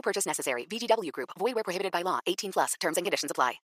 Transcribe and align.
No 0.00 0.02
purchase 0.02 0.26
necessary. 0.26 0.66
VGW 0.66 1.12
Group. 1.12 1.30
Void 1.38 1.54
where 1.54 1.64
prohibited 1.64 1.92
by 1.92 2.02
law. 2.02 2.20
18 2.26 2.52
plus. 2.52 2.74
Terms 2.80 2.96
and 2.96 3.04
conditions 3.04 3.30
apply. 3.30 3.60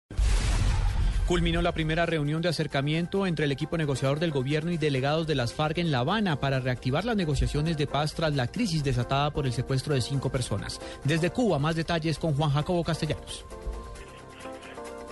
Culminó 1.26 1.62
la 1.62 1.72
primera 1.72 2.04
reunión 2.04 2.42
de 2.42 2.50
acercamiento 2.50 3.26
entre 3.26 3.46
el 3.46 3.52
equipo 3.52 3.78
negociador 3.78 4.20
del 4.20 4.30
gobierno 4.30 4.70
y 4.72 4.76
delegados 4.76 5.26
de 5.26 5.34
las 5.34 5.54
FARC 5.54 5.78
en 5.78 5.90
La 5.90 6.00
Habana 6.00 6.38
para 6.38 6.60
reactivar 6.60 7.06
las 7.06 7.16
negociaciones 7.16 7.78
de 7.78 7.86
paz 7.86 8.12
tras 8.12 8.34
la 8.34 8.48
crisis 8.48 8.84
desatada 8.84 9.30
por 9.30 9.46
el 9.46 9.54
secuestro 9.54 9.94
de 9.94 10.02
cinco 10.02 10.30
personas. 10.30 10.80
Desde 11.04 11.30
Cuba, 11.30 11.58
más 11.58 11.76
detalles 11.76 12.18
con 12.18 12.34
Juan 12.34 12.50
Jacobo 12.50 12.84
Castellanos. 12.84 13.46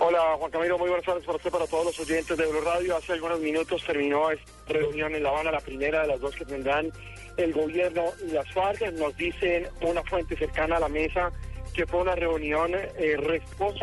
Hola 0.05 0.35
Juan 0.37 0.51
Camilo, 0.51 0.77
muy 0.77 0.89
buenas 0.89 1.05
tardes 1.05 1.23
para 1.23 1.37
usted, 1.37 1.49
para 1.49 1.65
todos 1.65 1.85
los 1.85 1.99
oyentes 2.01 2.35
de 2.35 2.45
Blue 2.45 2.59
Radio. 2.59 2.97
Hace 2.97 3.13
algunos 3.13 3.39
minutos 3.39 3.85
terminó 3.85 4.31
esta 4.31 4.51
reunión 4.67 5.15
en 5.15 5.23
La 5.23 5.29
Habana, 5.29 5.49
la 5.49 5.61
primera 5.61 6.01
de 6.01 6.07
las 6.07 6.19
dos 6.19 6.35
que 6.35 6.43
tendrán 6.43 6.91
el 7.37 7.53
gobierno 7.53 8.11
y 8.21 8.31
las 8.31 8.51
FARC. 8.51 8.81
Nos 8.95 9.15
dicen 9.15 9.65
una 9.81 10.03
fuente 10.03 10.35
cercana 10.35 10.75
a 10.75 10.81
la 10.81 10.89
mesa 10.89 11.31
que 11.73 11.87
fue 11.87 12.01
una 12.01 12.15
reunión 12.15 12.73
eh, 12.75 13.41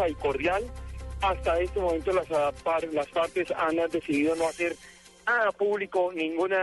y 0.08 0.14
cordial. 0.16 0.62
Hasta 1.22 1.58
este 1.58 1.80
momento 1.80 2.12
las, 2.12 2.28
las 2.28 3.08
partes 3.08 3.50
han 3.56 3.76
decidido 3.90 4.36
no 4.36 4.46
hacer 4.46 4.76
nada 5.26 5.50
público, 5.52 6.12
ningún 6.14 6.52
eh, 6.52 6.58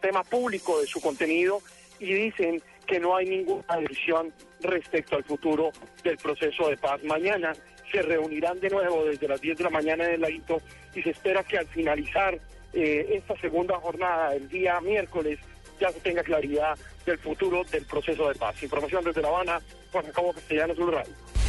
tema 0.00 0.24
público 0.24 0.80
de 0.80 0.86
su 0.86 1.02
contenido 1.02 1.60
y 1.98 2.14
dicen 2.14 2.62
que 2.86 2.98
no 2.98 3.14
hay 3.14 3.26
ninguna 3.26 3.76
decisión 3.76 4.32
respecto 4.62 5.16
al 5.16 5.24
futuro 5.24 5.70
del 6.02 6.16
proceso 6.16 6.70
de 6.70 6.78
paz. 6.78 7.04
Mañana 7.04 7.52
se 7.90 8.02
reunirán 8.02 8.60
de 8.60 8.70
nuevo 8.70 9.04
desde 9.04 9.28
las 9.28 9.40
10 9.40 9.58
de 9.58 9.64
la 9.64 9.70
mañana 9.70 10.04
en 10.04 10.14
el 10.14 10.20
ladito 10.20 10.60
y 10.94 11.02
se 11.02 11.10
espera 11.10 11.42
que 11.42 11.58
al 11.58 11.66
finalizar 11.66 12.38
eh, 12.72 13.06
esta 13.14 13.36
segunda 13.40 13.78
jornada, 13.78 14.34
el 14.34 14.48
día 14.48 14.80
miércoles, 14.80 15.38
ya 15.80 15.90
se 15.90 16.00
tenga 16.00 16.22
claridad 16.22 16.78
del 17.06 17.18
futuro 17.18 17.64
del 17.64 17.84
proceso 17.86 18.28
de 18.28 18.34
paz. 18.34 18.62
Información 18.62 19.04
desde 19.04 19.22
La 19.22 19.28
Habana, 19.28 19.60
Juan 19.90 20.06
Jacobo 20.06 20.32
Castellanos, 20.32 20.76
Blue 20.76 20.90
Radio. 20.90 21.39